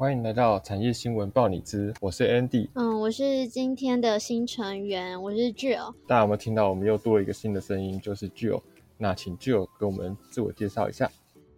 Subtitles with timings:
[0.00, 2.68] 欢迎来到产业新闻报你知，我是 Andy。
[2.74, 5.92] 嗯，我是今天的新成员，我是 Jill。
[6.06, 8.62] 大家有没有听到我们又多了一个新的声音，就是 Jill。
[8.96, 11.10] 那请 Jill 给我们自我介绍一下。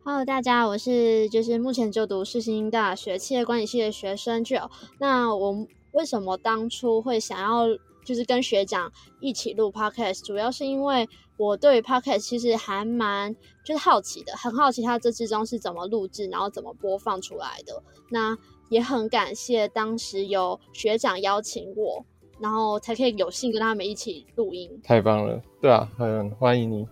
[0.04, 4.70] Hello，大家，我是就是目前就读世新大学企业管理系的学生 Jill。
[4.98, 7.66] 那我为什么当初会想要
[8.04, 8.90] 就是跟学长
[9.20, 17.82] 一起录 Podcast，主要是因为我对 Podcast 其实还蛮就是好奇的，很好奇它这之中是怎么录制，然后怎么播放出来的。
[18.10, 18.36] 那
[18.68, 22.04] 也很感谢当时有学长邀请我，
[22.38, 24.80] 然后才可以有幸跟他们一起录音。
[24.82, 26.86] 太棒了，对啊，很欢迎你，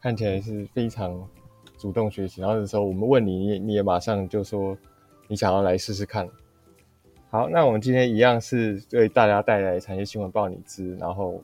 [0.00, 1.28] 看起来是非常。
[1.76, 4.74] 主动学习，然后的时候我们问你，你你也马上就说
[5.28, 6.26] 你想要来试试看。
[7.34, 11.42] 好，那我们今天一样是为大家带来产业新闻报你知，然后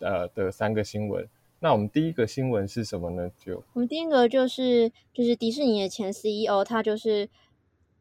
[0.00, 1.26] 呃的三个新闻。
[1.58, 3.30] 那我们第一个新闻是什么呢？
[3.42, 7.26] 就我们第一个就是就是迪士尼的前 CEO，他就是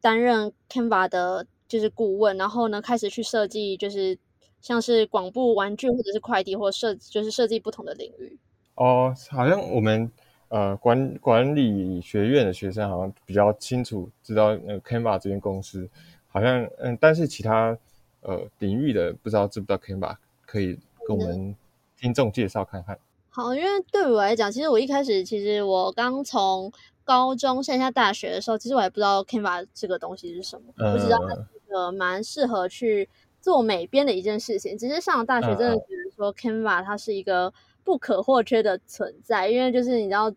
[0.02, 4.18] 担任 Canva 的就是顾问，然后呢开始去设计就是
[4.60, 8.38] 像是广布玩具或者是快递或设就是设计不同的领域。
[8.76, 10.12] 哦，好像我们。
[10.50, 15.90] 呃，管管理学院的学生好像比较清楚知道那个 Canva 这间公司，
[16.32, 17.78] 好像嗯，但是其他
[18.22, 20.16] 呃领域的不知道知不知道 Canva，
[20.46, 21.56] 可以跟我们
[21.98, 22.98] 听众介绍看看。
[23.30, 26.72] 好，因为对我来讲，其实我一开始其实我刚从
[27.04, 33.08] 高中线下大学的时候，其实我还不知道 Canva 这个东西是什么，不知道它是一个蛮适合去
[33.42, 34.78] 做美编的一件事情。
[34.78, 37.54] 只是上了大学，真的觉得说 Canva 它是一个。
[37.84, 40.32] 不可或缺的存在，因为就是你知道，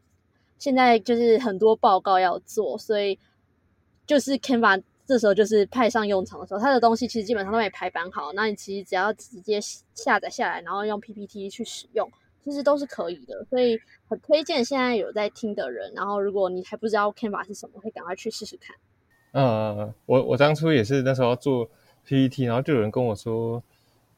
[0.58, 3.18] 现在就是很多报告要做，所以
[4.06, 9.60] 就是 Canva 这时候就是派上用场的时候，它的东西其实基本上都没排版好，那你其实只要直接
[9.94, 12.10] 下载下来，然后用 PPT 去使用，
[12.44, 13.44] 其实都是可以的。
[13.50, 18.76] 所以很推荐现在有在听的人，然后如果你还不知道 Canva 是什么，可以赶快去试试看。
[19.32, 21.68] 嗯，我我当初也是那时候要做
[22.04, 23.62] PPT，然后就有人跟我说，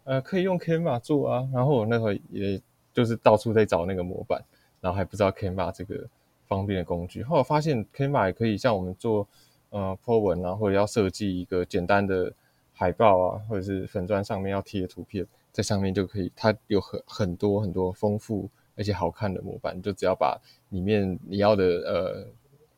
[0.05, 2.61] 呃，可以用 Canva 做啊，然后我那时候也。
[2.97, 4.43] 就是到处在找那个模板，
[4.81, 6.09] 然后还不知道 Canva 这个
[6.47, 7.23] 方便的工具。
[7.23, 9.29] 后来发现 Canva 也可以像我们做
[9.71, 12.33] 呃 po 文啊，或者要设计一个简单的
[12.73, 16.31] 海报啊，或者是粉砖上面要贴图片，在上面就可以。
[16.37, 20.41] 它有很很多很多丰富而且好看的模板，就只要把
[20.71, 22.27] 里面你要的呃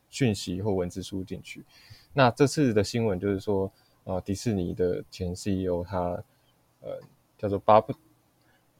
[0.09, 1.63] 讯息或文字输入进去。
[2.13, 3.71] 那这次的新闻就是说，
[4.03, 6.23] 呃，迪士尼的前 CEO 他
[6.81, 6.99] 呃
[7.37, 7.93] 叫做 Bob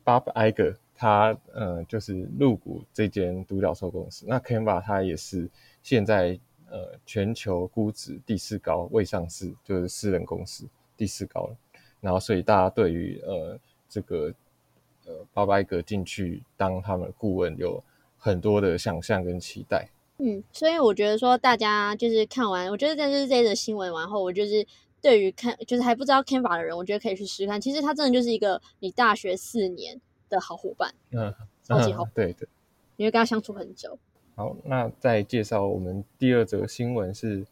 [0.03, 0.75] Bob。
[1.01, 5.49] 他呃就是入股这间独角兽公司，那 Canva 它也是
[5.81, 6.37] 现在
[6.71, 10.65] 呃全球估值第四高，未上市就是私人公司
[10.95, 11.55] 第四高了。
[11.99, 14.33] 然后所以大家对于呃这个
[15.05, 17.83] 呃巴巴格进去当他们顾问有
[18.17, 19.89] 很多的想象跟期待。
[20.17, 24.65] 嗯，所以我觉得说大家就是看完，我觉得这就是这则新闻完后，我就是
[25.01, 27.59] 对于看就是还不知道 Canva 的人，我觉得可以去试看。
[27.59, 29.99] 其实它真的就是一个你大学四年。
[30.29, 32.47] 的好伙伴，嗯，超级好，对对，
[32.97, 33.97] 因为跟他相处很久。
[34.39, 37.45] 好，那再介绍我们第二则新闻是：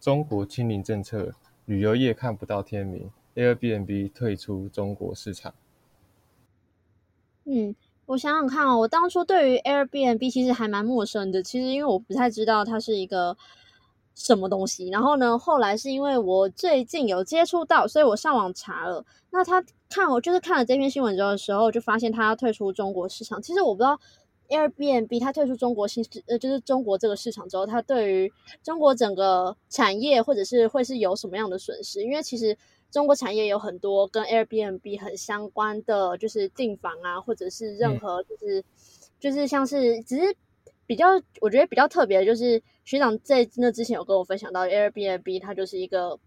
[0.00, 1.30] 中国清零政策，
[1.66, 5.54] 旅游业看不到天明，Airbnb 退出中国市场。
[7.44, 7.72] 嗯，
[8.06, 13.36] 我想想看哦，我当初对于 Airbnb 其实还蛮陌生的，其实因为我不太知道它是一个。
[14.14, 14.90] 什么东西？
[14.90, 15.38] 然后呢？
[15.38, 19.02] 后来是因为我最近有接触到，所以我上网查了。
[19.30, 23.40] 那他看我就是看了这篇新闻之后的时候，就发现他要退出中国市场。
[23.40, 23.98] 其实我不知道
[24.52, 28.32] Airbnb 它退出中国新市呃，就是中国这个市场之后，它对于
[28.62, 32.02] 中国整个产业或者是会是有什么样的损失？
[32.02, 32.56] 因为其实
[32.90, 38.64] 中国产业有很多跟 Airbnb 很相关的，就是订房啊，或者是任何就是
[39.18, 40.36] 就是像是只是。
[40.84, 41.06] 比较
[41.40, 46.18] 我觉得比较特别的就是学长在那之前有跟我分享到 Airbnb，它就是一个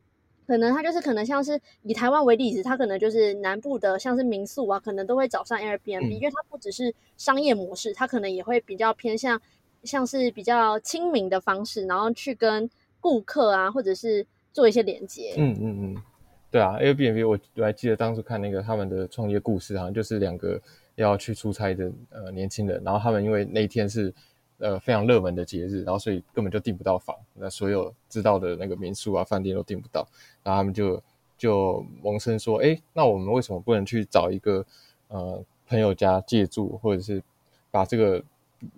[0.47, 9.42] 可能它就是可能像是以台湾为例子，它可能就是南部的像是民宿啊，可能都会找上 Airbnb，因为它不只是商业模式，它可能也会比较偏向
[9.83, 12.69] 像是比较亲民的方式，然后去跟
[13.00, 15.33] 顾客啊或者是做一些连接。
[15.38, 16.03] 嗯嗯嗯，
[16.51, 20.62] 对啊，Airbnb 我我还记得当初看那个他们的创业故事，好像就是两个
[20.95, 24.13] 要去出差的呃年轻人，然后他们因为那一天是。
[24.57, 30.07] 呃，非常热门的节日，然后所以根本就订不到房，那所有知道的那个民宿啊、饭店都订不到，
[30.44, 31.04] 然后他们就
[31.38, 34.66] 就萌生说，哎，那我们为什么不能去找一个
[35.10, 37.22] 呃朋友家借住，或者是
[37.69, 38.24] 把这个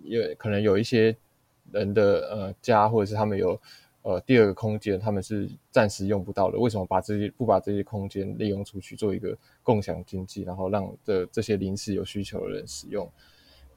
[0.02, 1.16] 有可能有一些
[1.70, 3.60] 人的呃家，或者是他们有
[4.02, 13.08] 呃第二个空间，他们是暂时用不到的，为什么把这些不把这些空间利用出去，做一个共享经济，然后让这这些临时有需求的人使用？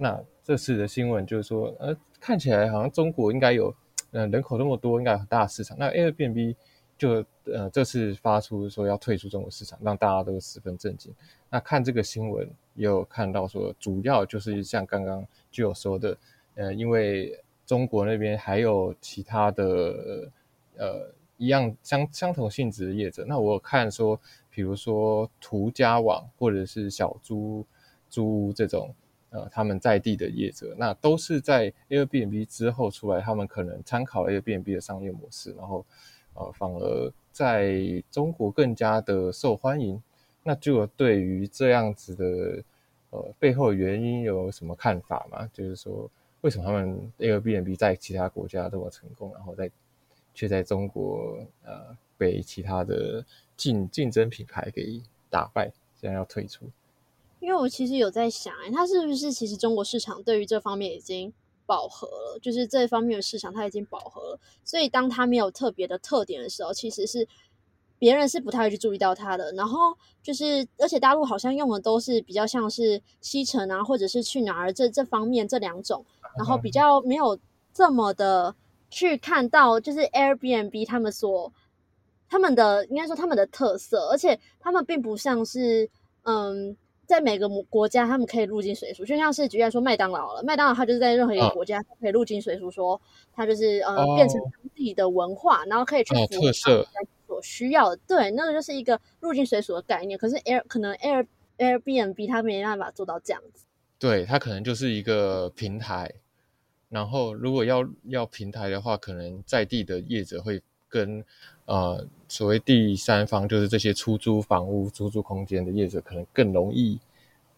[0.01, 3.71] 那这次的新闻就是说，呃，看起来好像中国应该有，
[4.09, 5.77] 呃，人口这么多，应该有很大的市场。
[5.77, 6.55] 那 Airbnb
[6.97, 11.13] 就呃这次发出说要退出中国市场，让大家都十分震惊。
[11.51, 16.17] 那看这个新闻也有看到说，主要就是像刚刚就有说的，
[16.55, 20.31] 呃，因为中国那边还有其他的
[20.77, 23.23] 呃一样相相同性质的业者。
[23.27, 24.19] 那我看说，
[24.49, 27.63] 比如说途家网或者是小猪
[28.09, 28.91] 猪这种。
[29.31, 35.85] 呃，他们在地的业者，那都是在 Airbnb 之后出来，他们可能参考 Airbnb 的商业模式，然后
[36.33, 40.01] 呃，反而在中国更加的受欢迎。
[40.43, 42.63] 那就对于这样子的
[43.11, 45.47] 呃背后原因有什么看法吗？
[45.53, 46.09] 就是说，
[46.41, 49.69] 为什么他们 Airbnb 在其他国家这么成功，然后在
[50.33, 53.23] 却在中国呃被其他的
[53.55, 56.65] 竞竞争品牌给打败，现在要退出？
[57.41, 61.33] 因为我其实有在想，哎，它是不是其实中国市场对于这方面已经
[61.65, 62.39] 饱和了？
[62.39, 67.27] 就是这方面的市场它已经饱和了，所以当它没有特别的特点的时候，其实是
[67.97, 69.51] 别人是不太会去注意到它的。
[69.53, 76.05] 然后就是，而且大陆好像用的都是比较像是西城啊，或者是去哪儿这这方面这两种，
[76.37, 77.39] 然后比较没有
[77.73, 78.55] 这么的
[78.91, 81.51] 去看到，就是 Airbnb 他们所
[82.29, 85.89] 他们的应该说他们的特色，而且他们并不像是
[86.21, 86.77] 嗯。
[87.11, 90.41] 在每个国家，他们可以入境随俗，就像是举例来说，麦当劳了。
[90.43, 93.01] 麦当劳它就是在任何一个国家可以入境随俗，说
[93.35, 96.87] 它就是呃变成当地的文化，然后可以去特色
[97.27, 97.97] 所需要的。
[98.07, 100.17] 对，那个就是一个入境随俗的概念。
[100.17, 101.27] 可是 Air 可能 Air
[101.57, 103.65] Airbnb 它没办法做到这样子。
[103.99, 106.13] 对，它可能就是一个平台。
[106.87, 111.25] 然后如果要要平台的话，可能在地的业者会跟
[111.65, 112.07] 呃。
[112.31, 116.97] 所谓第三方，就是这些出租房屋、出租空间的业者，可能更容易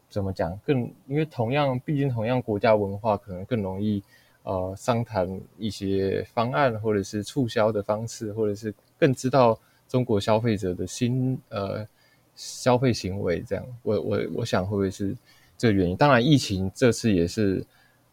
[0.10, 0.58] 怎么讲？
[0.66, 4.02] 更因为同样，毕竟同样国家文化，可能更容易
[4.42, 11.88] 呃商谈一些方案，或者是促销的方式，或者是更知道中国消费者的新呃
[12.36, 13.44] 消费行为。
[13.48, 15.16] 这样，我我我想会不会是
[15.56, 15.96] 这个原因？
[15.96, 17.64] 当然，疫情这次也是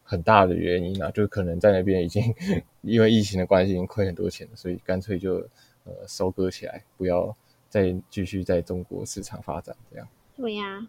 [0.04, 2.22] 很大的原因啊，就可能在那边已经
[2.82, 5.42] 因为疫情的关系，已经亏很多钱了，所以干脆就。
[5.84, 7.36] 呃，收割起来，不要
[7.68, 10.08] 再继续在中国市场发展，这样。
[10.36, 10.86] 对呀。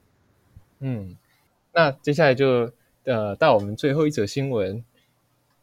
[0.79, 1.17] 嗯，
[1.73, 2.71] 那接下来就
[3.03, 4.83] 呃到我们最后一则新闻，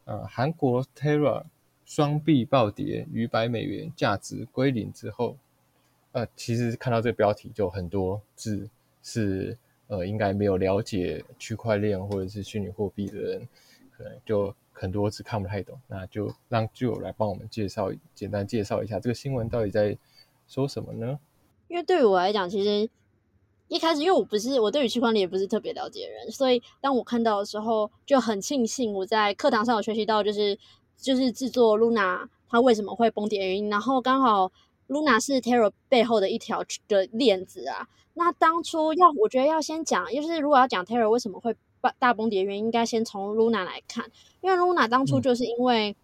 [0.05, 1.43] 呃，韩国 Terra
[1.85, 5.37] 双币暴跌，逾百美元价值归零之后，
[6.11, 8.69] 呃，其实看到这个标题就很多字
[9.03, 13.47] 是呃，应该没有了解区块链或者是虚拟货币的人，
[13.95, 14.55] 可能就。
[14.79, 19.97] 很多字看不太懂，那就让具友来帮我们介绍，简单介绍一下这个新闻到底在
[20.47, 21.19] 说什么呢？
[21.67, 22.89] 因为对于我来讲，其实
[23.67, 30.57] 一开始因为我不是我对于区块链也不是特别了解的人，所以当我看到的时候就很庆幸我在课堂上有学习到，就是
[30.95, 34.49] 就是制作 Luna 它为什么会崩跌原因，然后刚好
[34.87, 37.85] Luna 是 Terra 背后的一条的链子啊。
[38.13, 41.53] 那当初要我觉得要先讲，就是如果要讲 Terra 为什么会。
[41.97, 44.05] 大崩跌原因应该先从 Luna 来看，
[44.41, 45.95] 因为 Luna 当初就是因为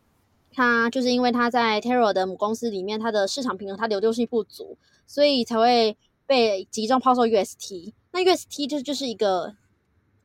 [0.54, 7.94] 它就是因为它在 Terra 的母公司里面，它的市场平衡，它流动性不足，所以才会被集中抛售 UST。
[8.12, 9.54] 那 UST 就就是一个，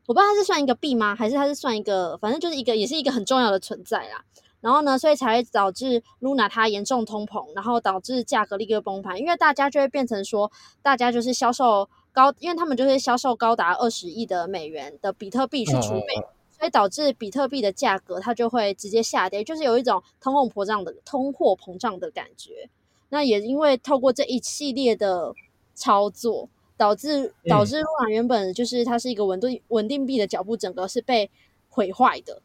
[0.06, 4.24] 我不知道它是算一个币吗，还是它是算一个，反正就是一个，也是一个很重要的存在啦。
[4.60, 10.52] 然后呢，所以才会导致 Luna 它严重通膨，然后导致价格立刻崩盘，因为大家就会变成说，
[10.82, 11.88] 大家就是销售。
[12.12, 16.14] 高，因为他们就是销售高达二十亿的美元的比特币去储备，
[16.50, 22.68] 所以导致比特币的价格它就会直接下跌，就是有一种通货膨胀的通货膨胀的感觉。
[23.08, 25.32] 那也因为透过这一系列的
[25.74, 31.30] 操作，导致导致原本就是它是一个稳定稳定币的脚步，整个是被
[31.68, 32.42] 毁坏的。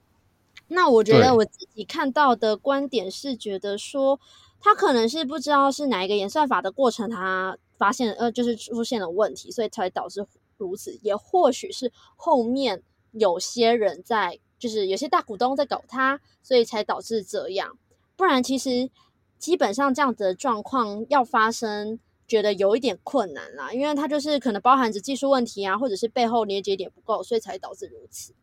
[0.70, 4.20] 那我觉得我自己看到的观点是觉得说，
[4.60, 7.58] 它可能是不知道是哪一个演算法的过程，它。
[7.78, 10.26] 发现呃，就是出现了问题，所以才导致
[10.58, 10.98] 如此。
[11.02, 17.78] 也或许是后面有些人在，就是有些大股东在搞他，所以才导致这样。
[18.16, 18.90] 不然其实
[19.38, 23.74] 基本上这样子的状况要发生，觉得有一点困难啦。
[23.74, 28.34] 因为它就是可能包含着技术问题啊，或者是背后连接点不够，所以才导致如此。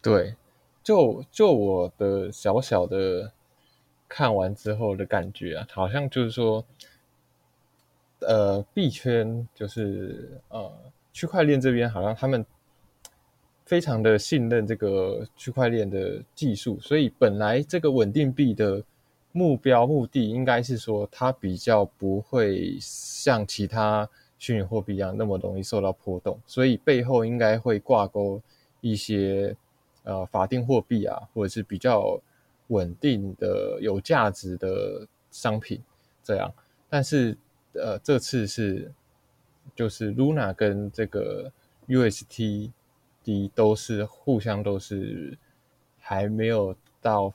[0.00, 0.34] 对，
[0.82, 3.32] 就就我的小小的
[4.08, 6.64] 看完之后的感觉啊，好像就是说。
[8.20, 10.72] 呃，币圈就是呃，
[11.12, 12.44] 区块链这边好像他们
[13.64, 18.82] 非常的信任这个区块链的技术，所以本来这个稳定币的
[19.32, 24.08] 目标目的应该是说，它比较不会像其他
[24.38, 28.40] 虚拟货币一样那么容易受到波动，所以背后应该会挂钩
[28.80, 29.54] 一些
[30.04, 32.18] 呃法定货币啊，或者是比较
[32.68, 35.82] 稳定的有价值的商品
[36.22, 36.50] 这样。
[36.88, 37.36] 但是
[37.80, 38.92] 呃，这次是
[39.74, 41.52] 就是 Luna 跟这个
[41.88, 42.70] UST
[43.22, 45.36] D 都是互相都是
[45.98, 47.32] 还没有到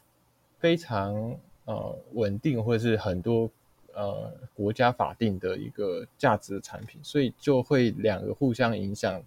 [0.60, 3.50] 非常呃稳定或者是很多
[3.94, 9.22] 呃国家法定的一个价值的产品，所以就会两个互相影响，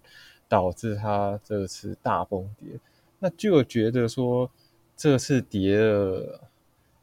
[0.47, 2.79] 导致它这次大崩跌。
[3.19, 4.49] 那就觉得说
[4.97, 6.41] 这次跌了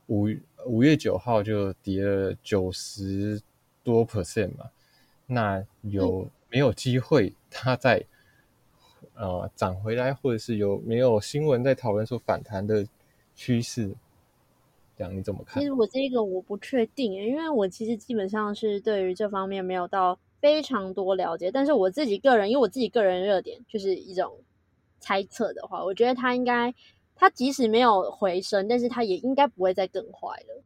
[0.07, 0.29] 五
[0.67, 3.41] 五月九号就跌了九十
[3.85, 4.71] 多 percent 嘛，
[5.27, 8.05] 那有没有机会它再
[9.15, 12.87] 呃涨回来，或者是有没有新闻在讨论说反弹的
[13.35, 13.95] 趋势？
[14.97, 15.63] 这样你怎么看？
[15.63, 24.37] 其实我这个我不确定，因为我其实基本上是对于这方面没有到非常多了解，但是我自己个人，因为我自己个人热点就是一种
[25.01, 26.73] 猜测的话，我觉得它应该，
[27.17, 30.63] 它即使没有回升，但是它也应该不会再更坏了。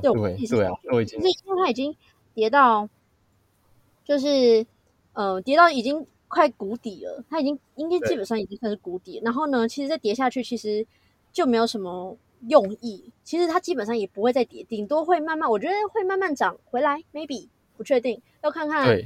[0.00, 0.10] 对
[0.46, 1.94] 对啊，都已经，就是因为它已经
[2.34, 2.88] 跌到，
[4.04, 4.66] 就是
[5.12, 9.20] 呃跌到已经快谷底了，它已经应该基本上已经算是谷底。
[9.22, 10.86] 然后呢，其实再跌下去，其实
[11.30, 12.16] 就没有什么
[12.48, 13.12] 用意。
[13.22, 18.98] 其实它基本上也不会再跌，顶多会慢慢，我觉得会慢慢涨回来，maybe 不确定，要看看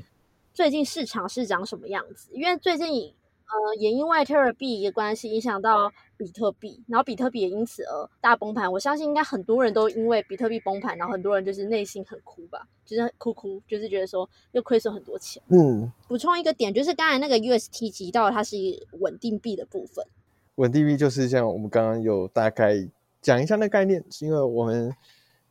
[0.54, 2.30] 最近市场是长什么样子。
[2.32, 3.12] 因为最近
[3.48, 5.92] 呃也因为 Terra 币的关系影响到。
[6.18, 8.72] 比特币，然后比特币也因此而大崩盘。
[8.72, 15.42] 我相信应该很多人都因为比特币崩盘，然后很多人就是内心很哭吧，就是哭哭，就是觉得说又亏损很多钱。
[15.48, 18.56] 嗯，补充一个点，就是刚才那个 UST 提到它是
[18.92, 20.02] 稳定币的部分。
[20.54, 22.88] 稳定币就是像我们刚刚有大概
[23.20, 24.90] 讲一下那概念，是因为我们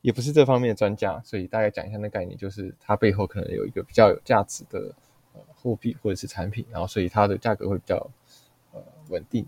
[0.02, 4.92] 也不是这方面的专家，所以大概讲一下那概念，就是它背后可能有一个比较有价值的
[5.36, 8.10] 呃货币或者是产品，然后所以它的价格会比较
[8.74, 9.46] 呃稳定。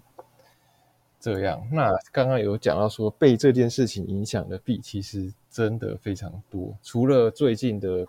[1.20, 6.77] 这样，那刚刚有讲到说被这件事情影响的币，其实真的非常多。
[6.84, 8.08] 除了最近的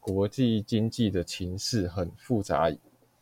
[0.00, 2.70] 国际经济的情势很复杂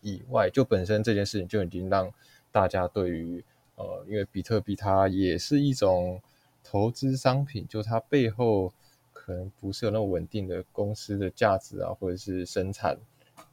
[0.00, 2.12] 以外，就本身这件事情就已经让
[2.50, 3.42] 大家对于
[3.76, 6.21] 呃，因为比特币它也是一种
[6.64, 8.73] 投资商品，就它背后
[9.12, 12.99] 可能不是有那么稳定的公司的价值啊，或者是生产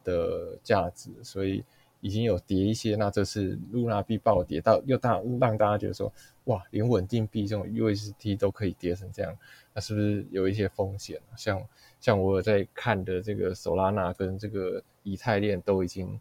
[0.03, 1.63] 的价值，所以。
[2.00, 6.13] 已经有跌一些，那这次露娜币暴跌到又大让大家觉得说，
[6.44, 9.36] 哇，连稳定币这种 UST 都可以跌成这样，
[9.74, 11.20] 那是不是有一些风险？
[11.36, 11.60] 像
[12.00, 16.17] 像我在看的这个 Solana 跟这个以太链都已经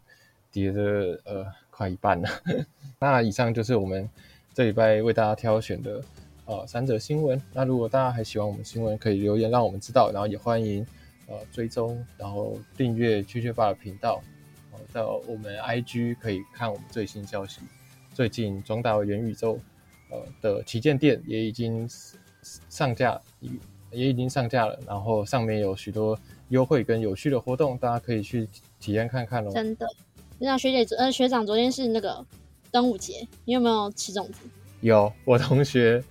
[0.51, 2.27] 跌的呃快一半了。
[2.99, 4.09] 那以上就是我们
[4.55, 6.01] 这礼拜为大家挑选的
[6.45, 7.39] 呃三则新闻。
[7.53, 10.85] 那如果大家还喜欢我们新闻，可以留言让我们知道，然后也欢迎
[11.27, 14.21] 呃追踪，然后订阅雀雀爸的频道。
[14.93, 17.61] 到我们 IG 可以看我们最新消息。
[18.13, 19.59] 最近中大元宇宙
[20.09, 21.87] 呃的旗舰店也已经
[22.69, 23.19] 上架，
[23.91, 24.79] 也已经上架了。
[24.87, 26.17] 然后上面有许多
[26.49, 28.47] 优惠跟有趣的活动，大家可以去
[28.79, 29.51] 体验看看喽。
[29.51, 29.85] 真的，
[30.39, 32.25] 那学姐呃学长昨天是那个
[32.71, 34.47] 端午节，你有没有吃粽子？
[34.81, 36.01] 有，我同学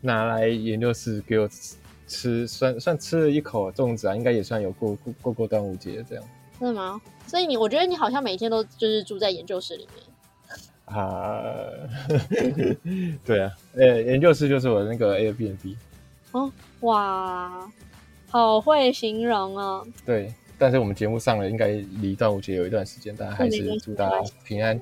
[0.00, 1.48] 拿来研究室给我
[2.06, 6.24] 吃，算算吃了一口粽子啊，应该也算有过过过过端午节这样。
[6.58, 7.00] 真的吗？
[7.26, 11.42] 所以你，我觉得你好像每天都就是住在研究室里面啊。
[13.24, 15.76] 对啊，呃，研究室就是我的那个 Airbnb。
[16.32, 17.70] 哦，哇，
[18.28, 19.86] 好会形容哦。
[20.04, 24.80] 对，但是我们节目上了，应该离端午节有一段时间，但还是祝大家平安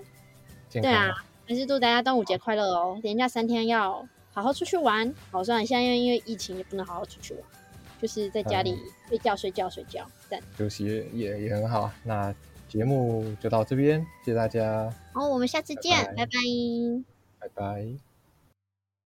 [0.69, 0.93] 健康。
[0.93, 2.99] 对啊，还是祝大家端午节快乐哦！
[3.02, 5.14] 连假三天要好好出去玩。
[5.31, 7.43] 好，虽然现在因为因为疫情也不能好好出去玩。
[8.03, 8.76] 就是在家里
[9.09, 11.91] 睡觉、睡觉、睡觉，但休息也也很好。
[12.03, 12.35] 那
[12.69, 14.93] 节目就到这边，谢谢大家。
[15.14, 16.33] 好，我们下次见，拜拜，
[17.38, 18.13] 拜拜。